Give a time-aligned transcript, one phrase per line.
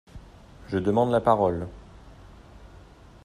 [0.67, 1.67] Je demande la parole